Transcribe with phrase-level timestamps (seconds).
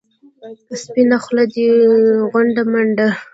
[0.83, 1.67] سپینه خوله دې
[2.31, 3.07] غونډه منډه.